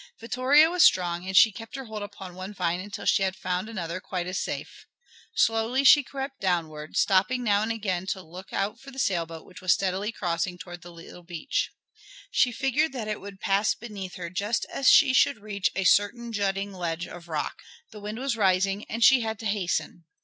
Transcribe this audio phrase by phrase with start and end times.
[0.19, 3.69] Vittoria was strong and she kept her hold upon one vine until she had found
[3.69, 4.87] another quite as safe.
[5.35, 9.61] Slowly she crept downward, stopping now and again to look out for the sailboat which
[9.61, 11.69] was steadily crossing towards the little beach.
[12.31, 16.31] She figured that it would pass beneath her just as she should reach a certain
[16.33, 17.61] jutting ledge of rock.
[17.91, 20.05] The wind was rising and she had to hasten.